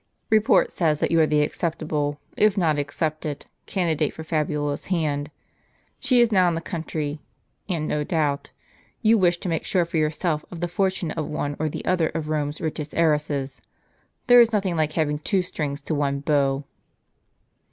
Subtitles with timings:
[0.31, 5.29] "Report says that you are the acceptable, if not accepted, candidate for Fabiola's hand.
[5.99, 7.19] She is now in the country;
[7.69, 8.49] and, no doubt,
[9.03, 12.09] you Tvish to make sure for yourself of the fortune of one or the other
[12.09, 13.61] of Rome's richest heiresses.
[14.25, 16.63] There is nothing like hav ing two strings to one's bow."